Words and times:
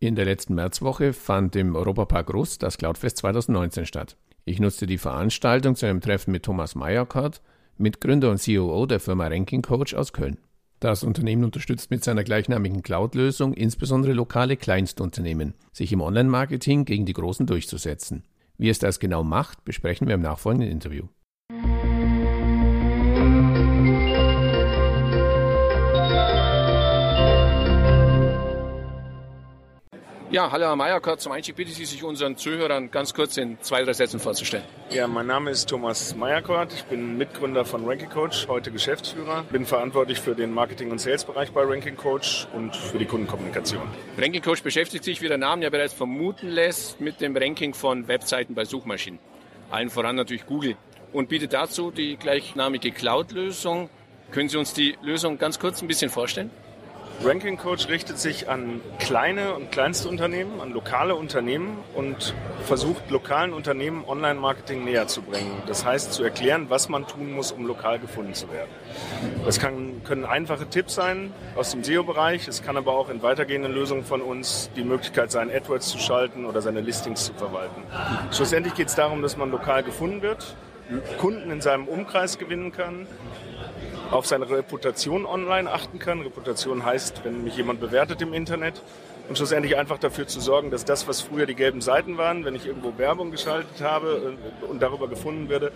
In 0.00 0.14
der 0.14 0.26
letzten 0.26 0.54
Märzwoche 0.54 1.12
fand 1.12 1.56
im 1.56 1.74
Europapark 1.74 2.32
Rust 2.32 2.62
das 2.62 2.78
Cloudfest 2.78 3.16
2019 3.16 3.84
statt. 3.84 4.16
Ich 4.44 4.60
nutzte 4.60 4.86
die 4.86 4.96
Veranstaltung 4.96 5.74
zu 5.74 5.86
einem 5.86 6.00
Treffen 6.00 6.30
mit 6.30 6.44
Thomas 6.44 6.76
Meyerkart, 6.76 7.42
Mitgründer 7.78 8.30
und 8.30 8.40
COO 8.40 8.86
der 8.86 9.00
Firma 9.00 9.26
Ranking 9.26 9.60
Coach 9.60 9.94
aus 9.94 10.12
Köln. 10.12 10.38
Das 10.78 11.02
Unternehmen 11.02 11.42
unterstützt 11.42 11.90
mit 11.90 12.04
seiner 12.04 12.22
gleichnamigen 12.22 12.82
Cloud-Lösung 12.82 13.54
insbesondere 13.54 14.12
lokale 14.12 14.56
Kleinstunternehmen, 14.56 15.54
sich 15.72 15.92
im 15.92 16.00
Online-Marketing 16.00 16.84
gegen 16.84 17.04
die 17.04 17.12
Großen 17.12 17.46
durchzusetzen. 17.46 18.22
Wie 18.56 18.68
es 18.68 18.78
das 18.78 19.00
genau 19.00 19.24
macht, 19.24 19.64
besprechen 19.64 20.06
wir 20.06 20.14
im 20.14 20.22
nachfolgenden 20.22 20.70
Interview. 20.70 21.06
Ja, 30.30 30.52
hallo 30.52 30.66
Herr 30.66 30.76
Meyerkart. 30.76 31.22
Zum 31.22 31.32
Einstieg 31.32 31.56
bitte 31.56 31.70
Sie 31.70 31.86
sich 31.86 32.04
unseren 32.04 32.36
Zuhörern 32.36 32.90
ganz 32.90 33.14
kurz 33.14 33.38
in 33.38 33.56
zwei, 33.62 33.82
drei 33.82 33.94
Sätzen 33.94 34.20
vorzustellen. 34.20 34.62
Ja, 34.90 35.06
mein 35.06 35.26
Name 35.26 35.50
ist 35.50 35.70
Thomas 35.70 36.14
Meyerkart. 36.14 36.70
Ich 36.74 36.84
bin 36.84 37.16
Mitgründer 37.16 37.64
von 37.64 37.86
Ranking 37.88 38.10
Coach, 38.10 38.46
heute 38.46 38.70
Geschäftsführer. 38.70 39.44
Bin 39.44 39.64
verantwortlich 39.64 40.20
für 40.20 40.34
den 40.34 40.52
Marketing- 40.52 40.90
und 40.90 41.00
Sales-Bereich 41.00 41.52
bei 41.52 41.62
Ranking 41.62 41.96
Coach 41.96 42.46
und 42.52 42.76
für 42.76 42.98
die 42.98 43.06
Kundenkommunikation. 43.06 43.80
Ranking 44.18 44.42
Coach 44.42 44.62
beschäftigt 44.62 45.02
sich, 45.02 45.22
wie 45.22 45.28
der 45.28 45.38
Name 45.38 45.62
ja 45.62 45.70
bereits 45.70 45.94
vermuten 45.94 46.48
lässt, 46.48 47.00
mit 47.00 47.22
dem 47.22 47.34
Ranking 47.34 47.72
von 47.72 48.06
Webseiten 48.06 48.54
bei 48.54 48.66
Suchmaschinen. 48.66 49.18
Allen 49.70 49.88
voran 49.88 50.16
natürlich 50.16 50.44
Google. 50.44 50.76
Und 51.10 51.30
bietet 51.30 51.54
dazu 51.54 51.90
die 51.90 52.18
gleichnamige 52.18 52.90
Cloud-Lösung. 52.90 53.88
Können 54.30 54.50
Sie 54.50 54.58
uns 54.58 54.74
die 54.74 54.94
Lösung 55.00 55.38
ganz 55.38 55.58
kurz 55.58 55.80
ein 55.80 55.88
bisschen 55.88 56.10
vorstellen? 56.10 56.50
Ranking 57.20 57.56
Coach 57.56 57.88
richtet 57.88 58.20
sich 58.20 58.48
an 58.48 58.80
kleine 59.00 59.54
und 59.54 59.72
kleinste 59.72 60.08
Unternehmen, 60.08 60.60
an 60.60 60.72
lokale 60.72 61.16
Unternehmen 61.16 61.78
und 61.94 62.32
versucht 62.64 63.10
lokalen 63.10 63.52
Unternehmen 63.52 64.04
Online-Marketing 64.06 64.84
näher 64.84 65.08
zu 65.08 65.22
bringen. 65.22 65.50
Das 65.66 65.84
heißt 65.84 66.12
zu 66.12 66.22
erklären, 66.22 66.66
was 66.68 66.88
man 66.88 67.08
tun 67.08 67.32
muss, 67.32 67.50
um 67.50 67.66
lokal 67.66 67.98
gefunden 67.98 68.34
zu 68.34 68.48
werden. 68.52 68.70
Das 69.44 69.58
kann, 69.58 70.02
können 70.04 70.24
einfache 70.24 70.68
Tipps 70.68 70.94
sein 70.94 71.32
aus 71.56 71.72
dem 71.72 71.82
SEO-Bereich. 71.82 72.46
Es 72.46 72.62
kann 72.62 72.76
aber 72.76 72.92
auch 72.92 73.10
in 73.10 73.20
weitergehenden 73.20 73.72
Lösungen 73.72 74.04
von 74.04 74.22
uns 74.22 74.70
die 74.76 74.84
Möglichkeit 74.84 75.32
sein, 75.32 75.50
AdWords 75.50 75.88
zu 75.88 75.98
schalten 75.98 76.44
oder 76.44 76.62
seine 76.62 76.82
Listings 76.82 77.24
zu 77.24 77.34
verwalten. 77.34 77.82
Schlussendlich 78.30 78.74
geht 78.74 78.88
es 78.88 78.94
darum, 78.94 79.22
dass 79.22 79.36
man 79.36 79.50
lokal 79.50 79.82
gefunden 79.82 80.22
wird, 80.22 80.54
Kunden 81.18 81.50
in 81.50 81.60
seinem 81.60 81.88
Umkreis 81.88 82.38
gewinnen 82.38 82.70
kann, 82.70 83.08
auf 84.10 84.26
seine 84.26 84.48
Reputation 84.48 85.26
online 85.26 85.70
achten 85.70 85.98
kann. 85.98 86.20
Reputation 86.20 86.84
heißt, 86.84 87.24
wenn 87.24 87.44
mich 87.44 87.56
jemand 87.56 87.80
bewertet 87.80 88.22
im 88.22 88.32
Internet 88.32 88.82
und 89.28 89.36
schlussendlich 89.36 89.76
einfach 89.76 89.98
dafür 89.98 90.26
zu 90.26 90.40
sorgen, 90.40 90.70
dass 90.70 90.84
das, 90.84 91.06
was 91.06 91.20
früher 91.20 91.46
die 91.46 91.54
gelben 91.54 91.80
Seiten 91.80 92.16
waren, 92.16 92.44
wenn 92.44 92.54
ich 92.54 92.66
irgendwo 92.66 92.96
Werbung 92.96 93.30
geschaltet 93.30 93.82
habe 93.82 94.36
äh, 94.62 94.64
und 94.66 94.80
darüber 94.80 95.08
gefunden 95.08 95.48
werde, 95.48 95.72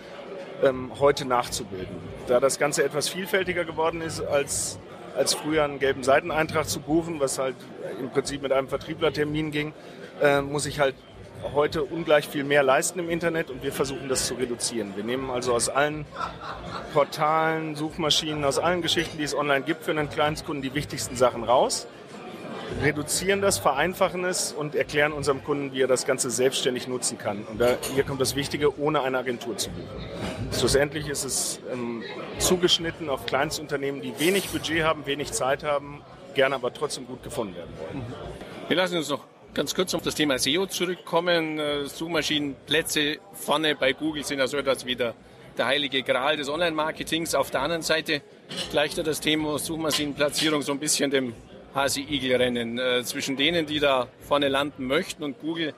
ähm, 0.63 0.91
heute 0.99 1.25
nachzubilden. 1.25 1.95
Da 2.27 2.39
das 2.39 2.59
Ganze 2.59 2.83
etwas 2.83 3.09
vielfältiger 3.09 3.65
geworden 3.65 4.01
ist 4.01 4.21
als 4.21 4.79
als 5.15 5.33
früher 5.33 5.63
einen 5.63 5.79
gelben 5.79 6.03
Seiteneintrag 6.03 6.67
zu 6.67 6.79
buchen, 6.79 7.19
was 7.19 7.37
halt 7.37 7.55
im 7.99 8.09
Prinzip 8.09 8.41
mit 8.41 8.51
einem 8.51 8.67
Vertrieblertermin 8.67 9.51
ging, 9.51 9.73
äh, 10.21 10.41
muss 10.41 10.65
ich 10.65 10.79
halt 10.79 10.95
heute 11.53 11.83
ungleich 11.83 12.27
viel 12.27 12.43
mehr 12.43 12.63
leisten 12.63 12.99
im 12.99 13.09
Internet 13.09 13.49
und 13.49 13.63
wir 13.63 13.71
versuchen 13.71 14.09
das 14.09 14.27
zu 14.27 14.35
reduzieren. 14.35 14.93
Wir 14.95 15.03
nehmen 15.03 15.29
also 15.29 15.53
aus 15.53 15.69
allen 15.69 16.05
Portalen, 16.93 17.75
Suchmaschinen, 17.75 18.45
aus 18.45 18.59
allen 18.59 18.81
Geschichten, 18.81 19.17
die 19.17 19.23
es 19.23 19.35
online 19.35 19.63
gibt 19.63 19.83
für 19.83 19.91
einen 19.91 20.09
Kleinstkunden, 20.09 20.61
die 20.61 20.73
wichtigsten 20.73 21.15
Sachen 21.15 21.43
raus, 21.43 21.87
reduzieren 22.81 23.41
das, 23.41 23.57
vereinfachen 23.57 24.23
es 24.25 24.51
und 24.51 24.75
erklären 24.75 25.13
unserem 25.13 25.43
Kunden, 25.43 25.73
wie 25.73 25.81
er 25.81 25.87
das 25.87 26.05
Ganze 26.05 26.29
selbstständig 26.29 26.87
nutzen 26.87 27.17
kann. 27.17 27.43
Und 27.43 27.59
da, 27.59 27.77
hier 27.93 28.03
kommt 28.03 28.21
das 28.21 28.35
Wichtige, 28.35 28.79
ohne 28.79 29.01
eine 29.01 29.17
Agentur 29.17 29.57
zu 29.57 29.69
buchen. 29.69 30.07
Schlussendlich 30.51 31.07
ist 31.07 31.23
es 31.23 31.59
ähm, 31.71 32.03
zugeschnitten 32.39 33.09
auf 33.09 33.25
Kleinstunternehmen, 33.25 34.01
die 34.01 34.17
wenig 34.19 34.49
Budget 34.49 34.83
haben, 34.83 35.05
wenig 35.05 35.31
Zeit 35.31 35.63
haben, 35.63 36.01
gerne 36.33 36.55
aber 36.55 36.73
trotzdem 36.73 37.05
gut 37.05 37.23
gefunden 37.23 37.55
werden 37.55 37.73
wollen. 37.79 38.05
Wir 38.67 38.77
lassen 38.77 38.97
uns 38.97 39.09
noch 39.09 39.21
ganz 39.53 39.75
kurz 39.75 39.93
auf 39.93 40.01
das 40.01 40.15
Thema 40.15 40.39
SEO 40.39 40.65
zurückkommen. 40.65 41.59
Äh, 41.59 41.85
Suchmaschinenplätze 41.85 43.17
vorne 43.33 43.75
bei 43.75 43.93
Google 43.93 44.23
sind 44.23 44.39
ja 44.39 44.47
so 44.47 44.57
etwas 44.57 44.85
wie 44.85 44.95
der, 44.95 45.13
heilige 45.59 46.01
Gral 46.01 46.35
des 46.37 46.49
Online-Marketings. 46.49 47.35
Auf 47.35 47.51
der 47.51 47.61
anderen 47.61 47.83
Seite 47.83 48.23
gleicht 48.71 48.97
ja 48.97 49.03
das 49.03 49.19
Thema 49.19 49.59
Suchmaschinenplatzierung 49.59 50.63
so 50.63 50.71
ein 50.71 50.79
bisschen 50.79 51.11
dem 51.11 51.35
Hasi-Igel-Rennen 51.75 52.79
äh, 52.79 53.03
zwischen 53.03 53.37
denen, 53.37 53.67
die 53.67 53.79
da 53.79 54.07
vorne 54.19 54.47
landen 54.47 54.87
möchten 54.87 55.23
und 55.23 55.39
Google, 55.39 55.75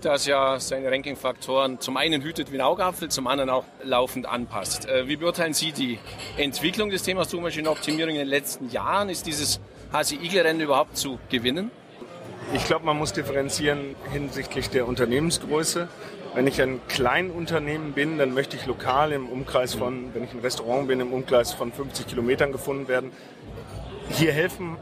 das 0.00 0.26
ja 0.26 0.60
seine 0.60 0.92
Ranking-Faktoren 0.92 1.80
zum 1.80 1.96
einen 1.96 2.22
hütet 2.22 2.52
wie 2.52 2.56
ein 2.56 2.60
Augapfel, 2.60 3.08
zum 3.08 3.26
anderen 3.26 3.50
auch 3.50 3.64
laufend 3.82 4.26
anpasst. 4.26 4.88
Äh, 4.88 5.08
wie 5.08 5.16
beurteilen 5.16 5.54
Sie 5.54 5.72
die 5.72 5.98
Entwicklung 6.36 6.90
des 6.90 7.02
Themas 7.02 7.28
Suchmaschinenoptimierung 7.30 8.12
in 8.12 8.20
den 8.20 8.28
letzten 8.28 8.70
Jahren? 8.70 9.08
Ist 9.08 9.26
dieses 9.26 9.60
Hasi-Igel-Rennen 9.92 10.60
überhaupt 10.60 10.96
zu 10.96 11.18
gewinnen? 11.30 11.72
Ich 12.52 12.64
glaube, 12.64 12.86
man 12.86 12.96
muss 12.96 13.12
differenzieren 13.12 13.96
hinsichtlich 14.12 14.70
der 14.70 14.86
Unternehmensgröße. 14.86 15.88
Wenn 16.34 16.46
ich 16.46 16.60
ein 16.62 16.80
Kleinunternehmen 16.88 17.92
bin, 17.92 18.18
dann 18.18 18.34
möchte 18.34 18.56
ich 18.56 18.66
lokal 18.66 19.12
im 19.12 19.28
Umkreis 19.28 19.74
von, 19.74 20.14
wenn 20.14 20.24
ich 20.24 20.32
ein 20.32 20.40
Restaurant 20.40 20.86
bin, 20.86 21.00
im 21.00 21.12
Umkreis 21.12 21.52
von 21.52 21.72
50 21.72 22.06
Kilometern 22.06 22.52
gefunden 22.52 22.88
werden. 22.88 23.10
Hier 24.10 24.32
helfen 24.32 24.76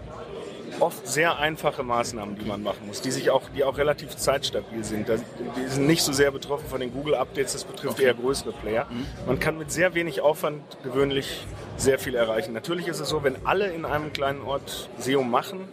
oft 0.81 1.07
sehr 1.07 1.39
einfache 1.39 1.83
Maßnahmen, 1.83 2.37
die 2.37 2.45
man 2.45 2.63
machen 2.63 2.87
muss, 2.87 3.01
die 3.01 3.11
sich 3.11 3.31
auch, 3.31 3.43
die 3.57 3.65
auch 3.65 3.79
relativ 3.79 4.17
zeitstabil 4.17 4.85
sind. 4.85 5.09
Die 5.09 5.69
sind 5.69 5.87
nicht 5.87 6.03
so 6.03 6.13
sehr 6.13 6.31
betroffen 6.31 6.69
von 6.69 6.81
den 6.81 6.93
Google-Updates, 6.93 7.53
das 7.53 7.65
betrifft 7.65 7.95
okay. 7.95 8.05
eher 8.05 8.15
größere 8.15 8.53
Player. 8.53 8.87
Mhm. 8.91 9.07
Man 9.27 9.41
kann 9.41 9.57
mit 9.57 9.71
sehr 9.71 9.95
wenig 9.95 10.21
Aufwand 10.21 10.63
gewöhnlich 10.83 11.47
sehr 11.77 11.99
viel 11.99 12.15
erreichen. 12.15 12.53
Natürlich 12.53 12.89
ist 12.89 13.01
es 13.01 13.09
so, 13.09 13.23
wenn 13.23 13.37
alle 13.47 13.69
in 13.69 13.85
einem 13.85 14.13
kleinen 14.13 14.43
Ort 14.43 14.91
SEO 14.99 15.23
machen, 15.23 15.69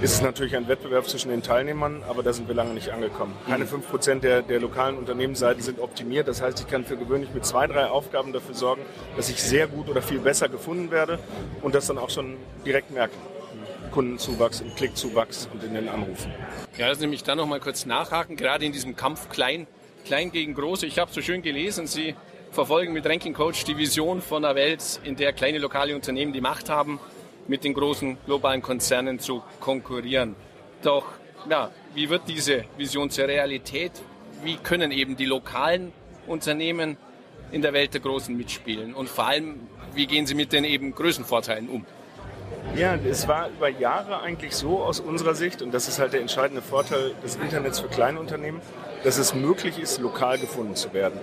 ist 0.00 0.14
es 0.14 0.22
natürlich 0.22 0.54
ein 0.56 0.68
Wettbewerb 0.68 1.08
zwischen 1.08 1.30
den 1.30 1.42
Teilnehmern, 1.42 2.04
aber 2.08 2.22
da 2.22 2.32
sind 2.32 2.46
wir 2.46 2.54
lange 2.54 2.72
nicht 2.72 2.90
angekommen. 2.90 3.34
Keine 3.48 3.64
5% 3.64 4.14
mhm. 4.14 4.20
der, 4.20 4.42
der 4.42 4.60
lokalen 4.60 4.96
Unternehmensseiten 4.96 5.62
sind 5.62 5.80
optimiert. 5.80 6.28
Das 6.28 6.40
heißt, 6.40 6.60
ich 6.60 6.68
kann 6.68 6.84
für 6.84 6.96
gewöhnlich 6.96 7.30
mit 7.34 7.44
zwei, 7.44 7.66
drei 7.66 7.86
Aufgaben 7.86 8.32
dafür 8.32 8.54
sorgen, 8.54 8.82
dass 9.16 9.28
ich 9.28 9.42
sehr 9.42 9.66
gut 9.66 9.88
oder 9.88 10.00
viel 10.00 10.20
besser 10.20 10.48
gefunden 10.48 10.90
werde 10.90 11.18
und 11.62 11.74
das 11.74 11.86
dann 11.86 11.98
auch 11.98 12.10
schon 12.10 12.36
direkt 12.64 12.90
merken. 12.92 13.16
Kundenzuwachs, 13.90 14.60
im 14.60 14.74
Klickzuwachs 14.74 15.48
und 15.52 15.64
in 15.64 15.74
den 15.74 15.88
Anrufen. 15.88 16.32
Ja, 16.76 16.88
lassen 16.88 17.00
Sie 17.00 17.06
mich 17.06 17.24
da 17.24 17.34
noch 17.34 17.46
mal 17.46 17.58
kurz 17.58 17.86
nachhaken, 17.86 18.36
gerade 18.36 18.64
in 18.64 18.72
diesem 18.72 18.94
Kampf 18.94 19.28
klein, 19.30 19.66
klein 20.04 20.30
gegen 20.30 20.54
große. 20.54 20.86
Ich 20.86 20.98
habe 20.98 21.10
so 21.12 21.22
schön 21.22 21.42
gelesen, 21.42 21.86
Sie 21.86 22.14
verfolgen 22.52 22.92
mit 22.92 23.06
Ranking 23.06 23.34
Coach 23.34 23.64
die 23.64 23.76
Vision 23.76 24.22
von 24.22 24.44
einer 24.44 24.54
Welt, 24.54 25.00
in 25.04 25.16
der 25.16 25.32
kleine 25.32 25.58
lokale 25.58 25.94
Unternehmen 25.94 26.32
die 26.32 26.40
Macht 26.40 26.68
haben 26.70 27.00
mit 27.48 27.64
den 27.64 27.74
großen 27.74 28.18
globalen 28.26 28.62
Konzernen 28.62 29.18
zu 29.18 29.42
konkurrieren. 29.58 30.36
Doch 30.82 31.04
ja, 31.48 31.70
wie 31.94 32.08
wird 32.08 32.22
diese 32.28 32.64
Vision 32.76 33.10
zur 33.10 33.26
Realität? 33.26 33.92
Wie 34.42 34.56
können 34.56 34.92
eben 34.92 35.16
die 35.16 35.24
lokalen 35.24 35.92
Unternehmen 36.26 36.96
in 37.50 37.62
der 37.62 37.72
Welt 37.72 37.94
der 37.94 38.00
Großen 38.00 38.36
mitspielen? 38.36 38.94
Und 38.94 39.08
vor 39.08 39.26
allem, 39.26 39.60
wie 39.94 40.06
gehen 40.06 40.26
sie 40.26 40.34
mit 40.34 40.52
den 40.52 40.64
eben 40.64 40.94
Größenvorteilen 40.94 41.68
um? 41.68 41.84
Ja, 42.76 42.94
es 42.96 43.26
war 43.26 43.48
über 43.48 43.68
Jahre 43.68 44.20
eigentlich 44.20 44.54
so 44.54 44.78
aus 44.78 45.00
unserer 45.00 45.34
Sicht, 45.34 45.62
und 45.62 45.72
das 45.72 45.88
ist 45.88 45.98
halt 45.98 46.12
der 46.12 46.20
entscheidende 46.20 46.62
Vorteil 46.62 47.12
des 47.24 47.36
Internets 47.36 47.80
für 47.80 47.88
Kleinunternehmen, 47.88 48.60
dass 49.04 49.18
es 49.18 49.34
möglich 49.34 49.78
ist, 49.78 50.00
lokal 50.00 50.38
gefunden 50.38 50.74
zu 50.74 50.92
werden. 50.92 51.18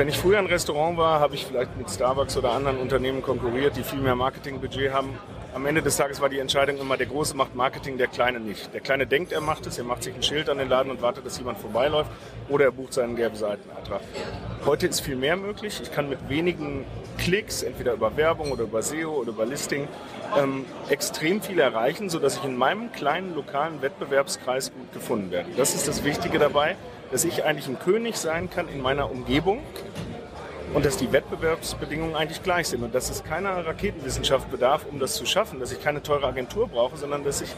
Wenn 0.00 0.08
ich 0.08 0.16
früher 0.16 0.38
ein 0.38 0.46
Restaurant 0.46 0.96
war, 0.96 1.20
habe 1.20 1.34
ich 1.34 1.44
vielleicht 1.44 1.76
mit 1.76 1.90
Starbucks 1.90 2.34
oder 2.38 2.52
anderen 2.52 2.78
Unternehmen 2.78 3.20
konkurriert, 3.20 3.76
die 3.76 3.82
viel 3.82 3.98
mehr 3.98 4.14
Marketingbudget 4.14 4.94
haben. 4.94 5.10
Am 5.52 5.66
Ende 5.66 5.82
des 5.82 5.98
Tages 5.98 6.22
war 6.22 6.30
die 6.30 6.38
Entscheidung 6.38 6.78
immer, 6.78 6.96
der 6.96 7.06
Große 7.06 7.36
macht 7.36 7.54
Marketing, 7.54 7.98
der 7.98 8.06
Kleine 8.06 8.40
nicht. 8.40 8.72
Der 8.72 8.80
Kleine 8.80 9.06
denkt, 9.06 9.30
er 9.30 9.42
macht 9.42 9.66
es, 9.66 9.76
er 9.76 9.84
macht 9.84 10.02
sich 10.02 10.14
ein 10.14 10.22
Schild 10.22 10.48
an 10.48 10.56
den 10.56 10.70
Laden 10.70 10.90
und 10.90 11.02
wartet, 11.02 11.26
dass 11.26 11.36
jemand 11.36 11.58
vorbeiläuft 11.58 12.10
oder 12.48 12.64
er 12.64 12.72
bucht 12.72 12.94
seinen 12.94 13.14
gelben 13.14 13.36
Seiteneintrag. 13.36 14.00
Heute 14.64 14.86
ist 14.86 15.00
viel 15.00 15.16
mehr 15.16 15.36
möglich. 15.36 15.78
Ich 15.82 15.92
kann 15.92 16.08
mit 16.08 16.30
wenigen 16.30 16.86
Klicks, 17.18 17.62
entweder 17.62 17.92
über 17.92 18.16
Werbung 18.16 18.52
oder 18.52 18.62
über 18.62 18.80
SEO 18.80 19.10
oder 19.10 19.32
über 19.32 19.44
Listing, 19.44 19.86
ähm, 20.34 20.64
extrem 20.88 21.42
viel 21.42 21.58
erreichen, 21.58 22.08
sodass 22.08 22.38
ich 22.38 22.44
in 22.44 22.56
meinem 22.56 22.90
kleinen 22.92 23.34
lokalen 23.34 23.82
Wettbewerbskreis 23.82 24.72
gut 24.72 24.94
gefunden 24.94 25.30
werde. 25.30 25.50
Das 25.58 25.74
ist 25.74 25.86
das 25.86 26.04
Wichtige 26.04 26.38
dabei 26.38 26.76
dass 27.10 27.24
ich 27.24 27.44
eigentlich 27.44 27.68
ein 27.68 27.78
König 27.78 28.16
sein 28.16 28.50
kann 28.50 28.68
in 28.68 28.80
meiner 28.80 29.10
Umgebung 29.10 29.60
und 30.72 30.84
dass 30.84 30.96
die 30.96 31.10
Wettbewerbsbedingungen 31.10 32.14
eigentlich 32.14 32.42
gleich 32.42 32.68
sind 32.68 32.82
und 32.82 32.94
dass 32.94 33.10
es 33.10 33.24
keiner 33.24 33.66
Raketenwissenschaft 33.66 34.50
bedarf, 34.50 34.86
um 34.90 35.00
das 35.00 35.14
zu 35.14 35.26
schaffen, 35.26 35.58
dass 35.58 35.72
ich 35.72 35.82
keine 35.82 36.02
teure 36.02 36.26
Agentur 36.26 36.68
brauche, 36.68 36.96
sondern 36.96 37.24
dass, 37.24 37.40
ich, 37.40 37.50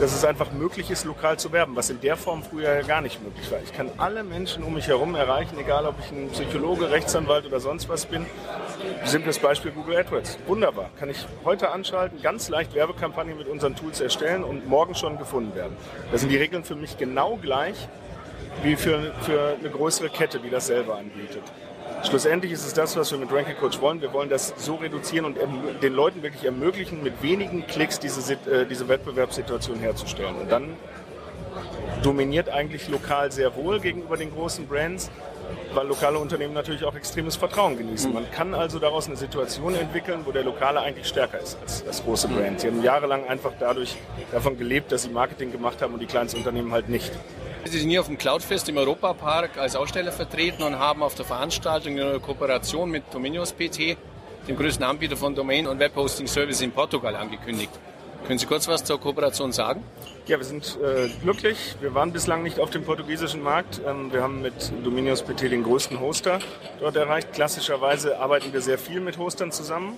dass 0.00 0.14
es 0.14 0.24
einfach 0.24 0.52
möglich 0.52 0.90
ist, 0.90 1.04
lokal 1.04 1.38
zu 1.38 1.52
werben, 1.52 1.76
was 1.76 1.90
in 1.90 2.00
der 2.00 2.16
Form 2.16 2.42
früher 2.42 2.74
ja 2.74 2.82
gar 2.82 3.02
nicht 3.02 3.22
möglich 3.22 3.50
war. 3.50 3.58
Ich 3.62 3.74
kann 3.74 3.90
alle 3.98 4.24
Menschen 4.24 4.62
um 4.62 4.74
mich 4.74 4.88
herum 4.88 5.14
erreichen, 5.14 5.58
egal 5.58 5.86
ob 5.86 5.96
ich 6.00 6.10
ein 6.10 6.30
Psychologe, 6.30 6.90
Rechtsanwalt 6.90 7.44
oder 7.46 7.60
sonst 7.60 7.88
was 7.88 8.06
bin 8.06 8.24
Simples 9.04 9.38
Beispiel 9.38 9.70
Google 9.70 9.96
AdWords. 9.96 10.38
Wunderbar. 10.46 10.90
Kann 10.98 11.10
ich 11.10 11.26
heute 11.44 11.70
anschalten, 11.70 12.20
ganz 12.22 12.48
leicht 12.48 12.74
Werbekampagnen 12.74 13.36
mit 13.36 13.48
unseren 13.48 13.76
Tools 13.76 14.00
erstellen 14.00 14.44
und 14.44 14.66
morgen 14.66 14.94
schon 14.94 15.18
gefunden 15.18 15.54
werden. 15.54 15.76
Da 16.10 16.18
sind 16.18 16.30
die 16.30 16.36
Regeln 16.36 16.64
für 16.64 16.74
mich 16.74 16.96
genau 16.96 17.36
gleich 17.36 17.88
wie 18.62 18.76
für, 18.76 19.12
für 19.20 19.56
eine 19.58 19.70
größere 19.70 20.08
Kette, 20.08 20.38
die 20.38 20.50
das 20.50 20.66
selber 20.66 20.96
anbietet. 20.96 21.42
Schlussendlich 22.02 22.52
ist 22.52 22.66
es 22.66 22.74
das, 22.74 22.96
was 22.96 23.10
wir 23.10 23.18
mit 23.18 23.32
Ranking 23.32 23.56
Coach 23.56 23.80
wollen. 23.80 24.00
Wir 24.00 24.12
wollen 24.12 24.28
das 24.28 24.54
so 24.56 24.76
reduzieren 24.76 25.24
und 25.24 25.38
den 25.82 25.92
Leuten 25.92 26.22
wirklich 26.22 26.44
ermöglichen, 26.44 27.02
mit 27.02 27.22
wenigen 27.22 27.66
Klicks 27.66 27.98
diese, 27.98 28.34
äh, 28.34 28.66
diese 28.66 28.88
Wettbewerbssituation 28.88 29.78
herzustellen. 29.78 30.36
Und 30.36 30.50
dann 30.52 30.76
dominiert 32.02 32.48
eigentlich 32.48 32.88
lokal 32.88 33.32
sehr 33.32 33.56
wohl 33.56 33.80
gegenüber 33.80 34.16
den 34.16 34.32
großen 34.32 34.66
Brands, 34.66 35.10
weil 35.74 35.86
lokale 35.86 36.18
Unternehmen 36.18 36.54
natürlich 36.54 36.84
auch 36.84 36.94
extremes 36.94 37.36
Vertrauen 37.36 37.76
genießen. 37.76 38.12
Man 38.12 38.30
kann 38.30 38.54
also 38.54 38.78
daraus 38.78 39.06
eine 39.06 39.16
Situation 39.16 39.74
entwickeln, 39.74 40.22
wo 40.24 40.32
der 40.32 40.44
Lokale 40.44 40.80
eigentlich 40.80 41.06
stärker 41.06 41.38
ist 41.38 41.58
als 41.60 41.84
das 41.84 42.02
große 42.02 42.28
Brand. 42.28 42.60
Sie 42.60 42.68
haben 42.68 42.82
jahrelang 42.82 43.26
einfach 43.26 43.52
dadurch 43.58 43.96
davon 44.32 44.56
gelebt, 44.58 44.92
dass 44.92 45.02
sie 45.02 45.10
Marketing 45.10 45.52
gemacht 45.52 45.82
haben 45.82 45.94
und 45.94 46.00
die 46.00 46.06
Kleinstunternehmen 46.06 46.72
halt 46.72 46.88
nicht. 46.88 47.12
Sie 47.64 47.78
sind 47.78 47.90
hier 47.90 48.00
auf 48.00 48.06
dem 48.06 48.16
Cloudfest 48.16 48.68
im 48.68 48.76
Europapark 48.76 49.58
als 49.58 49.74
Aussteller 49.74 50.12
vertreten 50.12 50.62
und 50.62 50.78
haben 50.78 51.02
auf 51.02 51.14
der 51.14 51.24
Veranstaltung 51.24 51.98
eine 51.98 52.20
Kooperation 52.20 52.90
mit 52.90 53.02
Dominios 53.12 53.52
PT, 53.52 53.96
dem 54.46 54.56
größten 54.56 54.84
Anbieter 54.84 55.16
von 55.16 55.34
Domain- 55.34 55.66
und 55.66 55.80
Webhosting 55.80 56.28
Service 56.28 56.60
in 56.60 56.70
Portugal, 56.70 57.16
angekündigt. 57.16 57.72
Können 58.26 58.40
Sie 58.40 58.46
kurz 58.46 58.66
was 58.66 58.82
zur 58.82 59.00
Kooperation 59.00 59.52
sagen? 59.52 59.84
Ja, 60.26 60.38
wir 60.38 60.44
sind 60.44 60.76
äh, 60.82 61.08
glücklich. 61.22 61.76
Wir 61.80 61.94
waren 61.94 62.12
bislang 62.12 62.42
nicht 62.42 62.58
auf 62.58 62.70
dem 62.70 62.82
portugiesischen 62.82 63.40
Markt. 63.40 63.80
Ähm, 63.86 64.12
wir 64.12 64.20
haben 64.20 64.42
mit 64.42 64.72
Dominios 64.82 65.22
PT 65.22 65.42
den 65.42 65.62
größten 65.62 66.00
Hoster 66.00 66.40
dort 66.80 66.96
erreicht. 66.96 67.32
Klassischerweise 67.32 68.18
arbeiten 68.18 68.52
wir 68.52 68.60
sehr 68.62 68.78
viel 68.78 69.00
mit 69.00 69.16
Hostern 69.16 69.52
zusammen 69.52 69.96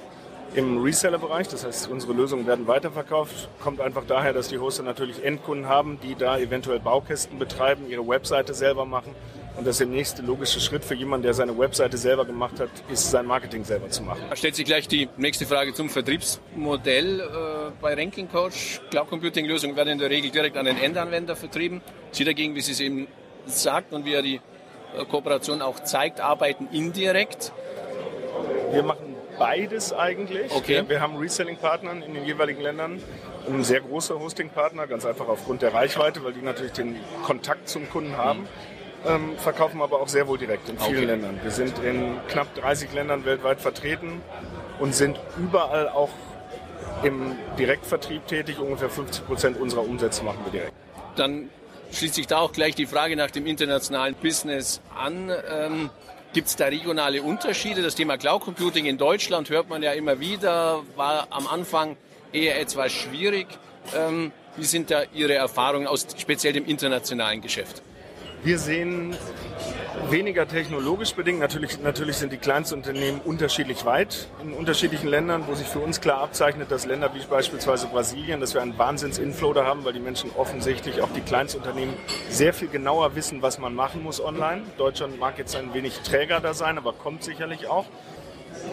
im 0.54 0.82
Reseller-Bereich. 0.82 1.48
Das 1.48 1.64
heißt, 1.64 1.88
unsere 1.88 2.12
Lösungen 2.12 2.46
werden 2.46 2.66
weiterverkauft. 2.66 3.48
Kommt 3.60 3.80
einfach 3.80 4.04
daher, 4.06 4.34
dass 4.34 4.48
die 4.48 4.58
Hoster 4.58 4.82
natürlich 4.82 5.24
Endkunden 5.24 5.66
haben, 5.66 5.98
die 6.02 6.14
da 6.14 6.36
eventuell 6.36 6.80
Baukästen 6.80 7.38
betreiben, 7.38 7.88
ihre 7.88 8.06
Webseite 8.06 8.52
selber 8.52 8.84
machen. 8.84 9.14
Und 9.58 9.66
das 9.66 9.74
ist 9.74 9.80
der 9.80 9.88
nächste 9.88 10.22
logische 10.22 10.60
Schritt 10.60 10.84
für 10.84 10.94
jemanden, 10.94 11.24
der 11.24 11.34
seine 11.34 11.58
Webseite 11.58 11.96
selber 11.96 12.24
gemacht 12.24 12.60
hat, 12.60 12.70
ist 12.92 13.10
sein 13.10 13.26
Marketing 13.26 13.64
selber 13.64 13.90
zu 13.90 14.04
machen. 14.04 14.20
Da 14.30 14.36
stellt 14.36 14.54
sich 14.54 14.64
gleich 14.64 14.86
die 14.86 15.08
nächste 15.16 15.46
Frage 15.46 15.74
zum 15.74 15.90
Vertriebsmodell. 15.90 17.20
Äh, 17.20 17.24
bei 17.80 17.94
Ranking 17.94 18.28
Coach, 18.28 18.80
Cloud 18.90 19.08
Computing 19.08 19.46
Lösungen 19.46 19.74
werden 19.74 19.88
in 19.88 19.98
der 19.98 20.10
Regel 20.10 20.30
direkt 20.30 20.56
an 20.56 20.66
den 20.66 20.78
Endanwender 20.78 21.34
vertrieben. 21.34 21.80
Sie 22.12 22.24
dagegen, 22.24 22.54
wie 22.54 22.60
Sie 22.60 22.70
es 22.70 22.78
eben 22.78 23.08
sagt 23.46 23.92
und 23.92 24.04
wie 24.04 24.12
er 24.12 24.22
die 24.22 24.36
äh, 24.36 25.04
Kooperation 25.10 25.60
auch 25.60 25.80
zeigt, 25.80 26.20
arbeiten 26.20 26.68
indirekt. 26.70 27.52
Wir 28.70 28.84
machen 28.84 29.16
beides 29.40 29.92
eigentlich. 29.92 30.52
Okay. 30.52 30.84
Wir, 30.86 31.00
haben 31.00 31.16
Reselling-Partner 31.16 31.92
in 32.06 32.14
den 32.14 32.24
jeweiligen 32.24 32.60
Ländern. 32.60 33.02
Ein 33.48 33.64
sehr 33.64 33.80
großer 33.80 34.20
Hosting-Partner, 34.20 34.86
ganz 34.86 35.04
einfach 35.04 35.26
aufgrund 35.26 35.62
der 35.62 35.74
Reichweite, 35.74 36.22
weil 36.22 36.32
die 36.32 36.42
natürlich 36.42 36.72
den 36.72 36.94
Kontakt 37.24 37.68
zum 37.68 37.90
Kunden 37.90 38.16
haben. 38.16 38.46
Ähm, 39.06 39.36
verkaufen 39.38 39.80
aber 39.80 40.00
auch 40.00 40.08
sehr 40.08 40.26
wohl 40.26 40.38
direkt 40.38 40.68
in 40.68 40.78
vielen 40.78 40.96
okay. 40.96 41.04
Ländern. 41.04 41.40
Wir 41.42 41.50
sind 41.50 41.78
in 41.78 42.16
knapp 42.28 42.54
30 42.56 42.92
Ländern 42.92 43.24
weltweit 43.24 43.60
vertreten 43.60 44.20
und 44.80 44.94
sind 44.94 45.18
überall 45.38 45.88
auch 45.88 46.10
im 47.02 47.36
Direktvertrieb 47.58 48.26
tätig. 48.26 48.58
Ungefähr 48.58 48.90
50 48.90 49.26
Prozent 49.26 49.60
unserer 49.60 49.82
Umsätze 49.82 50.24
machen 50.24 50.40
wir 50.44 50.52
direkt. 50.52 50.72
Dann 51.16 51.48
schließt 51.92 52.14
sich 52.14 52.26
da 52.26 52.38
auch 52.38 52.52
gleich 52.52 52.74
die 52.74 52.86
Frage 52.86 53.16
nach 53.16 53.30
dem 53.30 53.46
internationalen 53.46 54.14
Business 54.14 54.80
an. 54.96 55.30
Ähm 55.50 55.90
Gibt 56.34 56.48
es 56.48 56.56
da 56.56 56.66
regionale 56.66 57.22
Unterschiede? 57.22 57.80
Das 57.80 57.94
Thema 57.94 58.18
Cloud 58.18 58.42
Computing 58.42 58.84
in 58.84 58.98
Deutschland 58.98 59.48
hört 59.48 59.70
man 59.70 59.82
ja 59.82 59.92
immer 59.92 60.20
wieder, 60.20 60.82
war 60.94 61.26
am 61.30 61.46
Anfang 61.46 61.96
eher 62.32 62.60
etwas 62.60 62.92
schwierig. 62.92 63.46
Ähm, 63.96 64.30
wie 64.56 64.64
sind 64.64 64.90
da 64.90 65.04
Ihre 65.14 65.34
Erfahrungen 65.34 65.86
aus 65.86 66.06
speziell 66.18 66.52
dem 66.52 66.66
internationalen 66.66 67.40
Geschäft? 67.40 67.82
Wir 68.44 68.58
sehen 68.58 69.16
weniger 70.10 70.46
technologisch 70.46 71.12
bedingt. 71.12 71.40
Natürlich, 71.40 71.80
natürlich 71.82 72.16
sind 72.16 72.32
die 72.32 72.36
Kleinstunternehmen 72.36 73.20
unterschiedlich 73.20 73.84
weit 73.84 74.28
in 74.42 74.52
unterschiedlichen 74.52 75.08
Ländern, 75.08 75.44
wo 75.48 75.54
sich 75.54 75.66
für 75.66 75.80
uns 75.80 76.00
klar 76.00 76.20
abzeichnet, 76.20 76.70
dass 76.70 76.86
Länder 76.86 77.12
wie 77.14 77.20
beispielsweise 77.28 77.88
Brasilien, 77.88 78.40
dass 78.40 78.54
wir 78.54 78.62
einen 78.62 78.78
Wahnsinns-Inflow 78.78 79.52
da 79.52 79.64
haben, 79.64 79.84
weil 79.84 79.92
die 79.92 80.00
Menschen 80.00 80.30
offensichtlich, 80.36 81.02
auch 81.02 81.12
die 81.14 81.20
Kleinstunternehmen, 81.20 81.94
sehr 82.30 82.54
viel 82.54 82.68
genauer 82.68 83.16
wissen, 83.16 83.42
was 83.42 83.58
man 83.58 83.74
machen 83.74 84.02
muss 84.02 84.20
online. 84.20 84.62
Deutschland 84.78 85.18
mag 85.18 85.36
jetzt 85.36 85.56
ein 85.56 85.74
wenig 85.74 85.98
träger 86.00 86.40
da 86.40 86.54
sein, 86.54 86.78
aber 86.78 86.92
kommt 86.92 87.24
sicherlich 87.24 87.66
auch. 87.66 87.86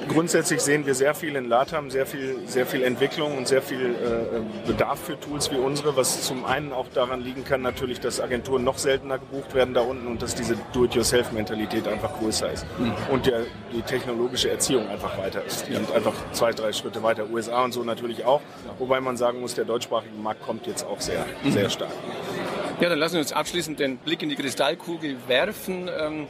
Grundsätzlich 0.07 0.61
sehen 0.61 0.85
wir 0.85 0.93
sehr 0.93 1.15
viel 1.15 1.35
in 1.35 1.49
LATAM, 1.49 1.89
sehr 1.89 2.05
viel, 2.05 2.37
sehr 2.47 2.65
viel 2.65 2.83
Entwicklung 2.83 3.37
und 3.37 3.47
sehr 3.47 3.61
viel 3.61 3.95
äh, 3.95 4.67
Bedarf 4.67 4.99
für 4.99 5.19
Tools 5.19 5.51
wie 5.51 5.57
unsere, 5.57 5.95
was 5.95 6.21
zum 6.21 6.45
einen 6.45 6.73
auch 6.73 6.87
daran 6.93 7.21
liegen 7.21 7.43
kann, 7.43 7.61
natürlich, 7.61 7.99
dass 7.99 8.21
Agenturen 8.21 8.63
noch 8.63 8.77
seltener 8.77 9.17
gebucht 9.17 9.55
werden 9.55 9.73
da 9.73 9.81
unten 9.81 10.07
und 10.07 10.21
dass 10.21 10.35
diese 10.35 10.57
Do-it-yourself-Mentalität 10.73 11.87
einfach 11.87 12.17
größer 12.19 12.51
ist. 12.51 12.65
Mhm. 12.77 12.93
Und 13.11 13.25
der, 13.25 13.41
die 13.73 13.81
technologische 13.81 14.49
Erziehung 14.49 14.87
einfach 14.89 15.17
weiter 15.17 15.43
ist. 15.43 15.67
Die 15.67 15.73
sind 15.73 15.91
einfach 15.91 16.13
zwei, 16.33 16.51
drei 16.51 16.71
Schritte 16.71 17.01
weiter. 17.01 17.25
USA 17.29 17.63
und 17.63 17.71
so 17.71 17.83
natürlich 17.83 18.25
auch. 18.25 18.41
Wobei 18.77 19.01
man 19.01 19.17
sagen 19.17 19.41
muss, 19.41 19.55
der 19.55 19.65
deutschsprachige 19.65 20.15
Markt 20.15 20.43
kommt 20.43 20.67
jetzt 20.67 20.85
auch 20.85 21.01
sehr, 21.01 21.25
mhm. 21.43 21.51
sehr 21.51 21.69
stark. 21.69 21.91
Ja, 22.79 22.89
dann 22.89 22.99
lassen 22.99 23.13
wir 23.13 23.21
uns 23.21 23.31
abschließend 23.31 23.79
den 23.79 23.97
Blick 23.97 24.21
in 24.21 24.29
die 24.29 24.35
Kristallkugel 24.35 25.17
werfen. 25.27 25.89
Ähm 25.99 26.27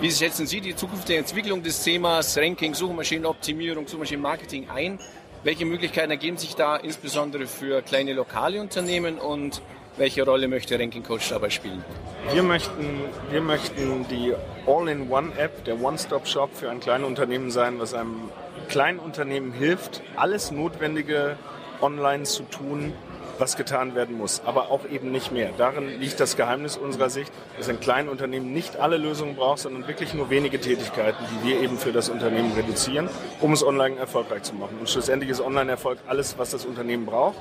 wie 0.00 0.12
schätzen 0.12 0.46
Sie 0.46 0.60
die 0.60 0.76
zukünftige 0.76 1.18
Entwicklung 1.18 1.60
des 1.64 1.82
Themas 1.82 2.38
Ranking, 2.38 2.72
Suchmaschinenoptimierung, 2.72 3.88
Suchmaschinenmarketing 3.88 4.70
ein? 4.70 5.00
Welche 5.42 5.64
Möglichkeiten 5.64 6.12
ergeben 6.12 6.36
sich 6.36 6.54
da 6.54 6.76
insbesondere 6.76 7.48
für 7.48 7.82
kleine 7.82 8.12
lokale 8.12 8.60
Unternehmen 8.60 9.18
und 9.18 9.60
welche 9.96 10.24
Rolle 10.24 10.46
möchte 10.46 10.78
Ranking 10.78 11.02
Coach 11.02 11.30
dabei 11.30 11.50
spielen? 11.50 11.84
Wir 12.32 12.44
möchten, 12.44 13.00
wir 13.32 13.40
möchten 13.40 14.06
die 14.08 14.34
All-in-One-App, 14.68 15.64
der 15.64 15.82
One-Stop-Shop 15.82 16.54
für 16.54 16.70
ein 16.70 16.78
kleines 16.78 17.08
Unternehmen 17.08 17.50
sein, 17.50 17.80
was 17.80 17.92
einem 17.92 18.30
kleinen 18.68 19.00
Unternehmen 19.00 19.50
hilft, 19.50 20.02
alles 20.14 20.52
Notwendige 20.52 21.36
online 21.80 22.22
zu 22.22 22.44
tun, 22.44 22.92
was 23.38 23.56
getan 23.56 23.94
werden 23.94 24.16
muss, 24.16 24.42
aber 24.44 24.70
auch 24.70 24.88
eben 24.90 25.10
nicht 25.10 25.32
mehr. 25.32 25.50
Darin 25.56 26.00
liegt 26.00 26.20
das 26.20 26.36
Geheimnis 26.36 26.76
unserer 26.76 27.10
Sicht, 27.10 27.32
dass 27.56 27.68
ein 27.68 27.80
kleines 27.80 28.10
Unternehmen 28.10 28.52
nicht 28.52 28.76
alle 28.76 28.96
Lösungen 28.96 29.36
braucht, 29.36 29.60
sondern 29.60 29.86
wirklich 29.86 30.14
nur 30.14 30.30
wenige 30.30 30.60
Tätigkeiten, 30.60 31.22
die 31.30 31.48
wir 31.48 31.60
eben 31.60 31.78
für 31.78 31.92
das 31.92 32.08
Unternehmen 32.08 32.52
reduzieren, 32.52 33.08
um 33.40 33.52
es 33.52 33.64
online 33.64 33.96
erfolgreich 33.96 34.42
zu 34.42 34.54
machen. 34.54 34.76
Und 34.80 34.88
schlussendlich 34.88 35.30
ist 35.30 35.40
Online-Erfolg 35.40 35.98
alles, 36.06 36.38
was 36.38 36.50
das 36.50 36.64
Unternehmen 36.64 37.06
braucht. 37.06 37.36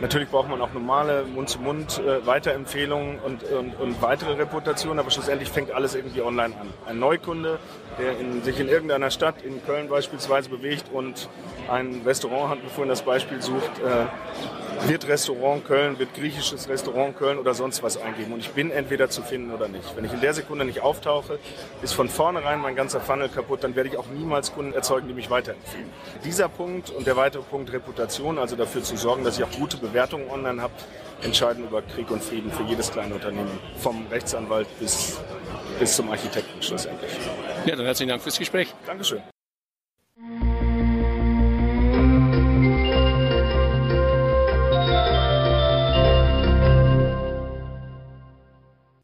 Natürlich 0.00 0.28
braucht 0.28 0.48
man 0.48 0.60
auch 0.60 0.72
normale 0.72 1.24
Mund-zu-Mund 1.24 2.00
-Mund, 2.00 2.46
äh, 2.48 2.92
und, 3.24 3.42
und, 3.44 3.80
und, 3.80 4.02
weitere 4.02 4.32
Reputationen, 4.32 4.98
aber 4.98 5.10
schlussendlich 5.10 5.48
fängt 5.50 5.70
alles 5.70 5.94
irgendwie 5.94 6.22
online 6.22 6.54
an. 6.56 6.72
Ein 6.86 6.98
Neukunde, 6.98 7.58
der 7.98 8.18
in, 8.18 8.42
sich 8.42 8.58
in 8.58 8.68
irgendeiner 8.68 9.10
Stadt, 9.10 9.42
in 9.42 9.64
Köln 9.64 9.88
beispielsweise, 9.88 10.48
bewegt 10.48 10.86
und 10.92 11.28
ein 11.70 12.02
Restaurant, 12.04 12.50
hat 12.50 12.58
vorhin 12.70 12.88
das 12.88 13.02
Beispiel 13.02 13.40
sucht, 13.40 13.78
äh, 13.78 14.88
wird 14.88 15.06
Restaurant 15.06 15.64
Köln, 15.64 15.98
wird 15.98 16.14
griechisches 16.14 16.68
Restaurant 16.68 17.16
Köln 17.16 17.38
oder 17.38 17.54
sonst 17.54 17.82
was 17.82 17.96
eingeben. 17.96 18.32
Und 18.32 18.40
ich 18.40 18.50
bin 18.50 18.70
entweder 18.70 19.08
zu 19.10 19.22
finden 19.22 19.52
oder 19.52 19.68
nicht. 19.68 19.96
Wenn 19.96 20.04
ich 20.04 20.12
in 20.12 20.20
der 20.20 20.34
Sekunde 20.34 20.64
nicht 20.64 20.80
auftauche, 20.80 21.38
ist 21.82 21.92
von 21.92 22.08
vornherein 22.08 22.60
mein 22.60 22.74
ganzer 22.74 23.00
Funnel 23.00 23.28
kaputt, 23.28 23.62
dann 23.62 23.76
werde 23.76 23.90
ich 23.90 23.96
auch 23.96 24.06
niemals 24.06 24.52
Kunden 24.52 24.72
erzeugen, 24.72 25.08
die 25.08 25.14
mich 25.14 25.30
weiterempfehlen. 25.30 25.88
Dieser 26.24 26.48
Punkt 26.48 26.90
und 26.90 27.06
der 27.06 27.16
weitere 27.16 27.42
Punkt 27.42 27.72
Reputation, 27.72 28.38
also 28.38 28.56
dafür 28.56 28.82
zu 28.82 28.96
sorgen, 28.96 29.24
dass 29.24 29.38
ich 29.38 29.44
auch 29.44 29.50
gute 29.50 29.76
Bewertungen 29.82 30.30
online 30.30 30.62
habe, 30.62 30.72
entscheiden 31.22 31.64
über 31.64 31.82
Krieg 31.82 32.10
und 32.10 32.22
Frieden 32.22 32.50
für 32.50 32.62
jedes 32.62 32.90
kleine 32.90 33.14
Unternehmen, 33.14 33.50
vom 33.76 34.06
Rechtsanwalt 34.06 34.66
bis, 34.78 35.20
bis 35.78 35.96
zum 35.96 36.10
Architekten 36.10 36.62
schlussendlich. 36.62 37.10
Ja, 37.66 37.76
dann 37.76 37.84
herzlichen 37.84 38.08
Dank 38.08 38.22
fürs 38.22 38.38
Gespräch. 38.38 38.74
Dankeschön. 38.86 39.20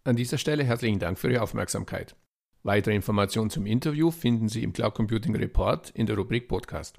An 0.04 0.16
dieser 0.16 0.38
Stelle 0.38 0.64
herzlichen 0.64 0.98
Dank 0.98 1.18
für 1.18 1.30
Ihre 1.30 1.42
Aufmerksamkeit. 1.42 2.16
Weitere 2.62 2.94
Informationen 2.94 3.50
zum 3.50 3.66
Interview 3.66 4.10
finden 4.10 4.48
Sie 4.48 4.62
im 4.62 4.72
Cloud 4.72 4.94
Computing 4.94 5.36
Report 5.36 5.90
in 5.90 6.06
der 6.06 6.16
Rubrik 6.16 6.48
Podcast. 6.48 6.98